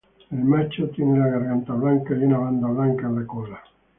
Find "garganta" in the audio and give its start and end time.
1.27-1.73